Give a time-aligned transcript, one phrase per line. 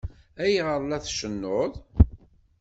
[0.43, 1.71] Ayɣer ay la tcennuḍ?